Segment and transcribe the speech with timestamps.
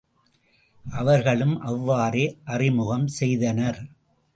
[0.85, 3.81] அவர்களும் அவ்வாறே அறிமுகம் செய்தனர்.